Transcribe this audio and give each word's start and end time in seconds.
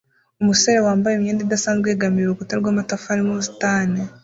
Umusore 0.41 0.77
wambaye 0.85 1.13
imyenda 1.15 1.41
idasanzwe 1.43 1.87
yegamiye 1.91 2.25
urukuta 2.25 2.53
rw'amatafari 2.59 3.15
arimo 3.19 3.31
ubusitani 3.33 4.01